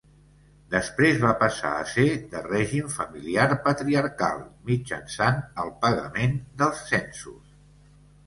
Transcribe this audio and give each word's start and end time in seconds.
Després 0.73 1.17
va 1.23 1.31
passar 1.41 1.73
a 1.81 1.83
ser 1.89 2.05
de 2.31 2.39
règim 2.45 2.87
familiar 2.93 3.45
patriarcal, 3.67 4.41
mitjançant 4.69 5.37
el 5.65 5.71
pagament 5.85 6.35
dels 6.63 6.81
censos. 6.89 7.53